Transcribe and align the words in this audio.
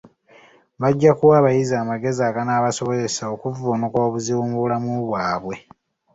Bajja 0.81 1.11
kuwa 1.17 1.35
abayizi 1.39 1.73
amagezi 1.83 2.21
aganaabasobozesa 2.29 3.23
okuvvuunuka 3.33 3.97
obuzibu 4.07 4.41
mu 4.49 4.55
bulamu 4.61 4.91
bwabwe. 5.07 5.55